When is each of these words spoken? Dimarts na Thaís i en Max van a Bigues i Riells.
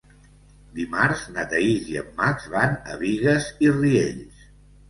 Dimarts 0.77 1.25
na 1.35 1.43
Thaís 1.51 1.85
i 1.93 1.99
en 2.03 2.09
Max 2.21 2.49
van 2.57 2.75
a 2.95 2.99
Bigues 3.05 3.51
i 3.67 3.73
Riells. 3.77 4.45